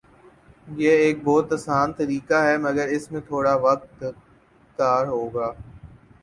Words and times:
یہ 0.77 0.91
ایک 1.01 1.17
بہت 1.23 1.53
آسان 1.53 1.91
طریقہ 1.93 2.41
ہے 2.43 2.57
مگر 2.57 2.87
اس 2.95 3.11
میں 3.11 3.21
تھوڑا 3.27 3.53
وقت 3.61 4.03
کار 4.79 5.05
ہوگا 5.07 5.51